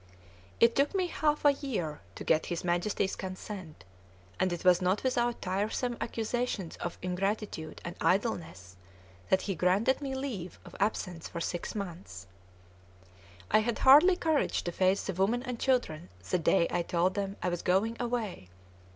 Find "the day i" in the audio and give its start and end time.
16.27-16.81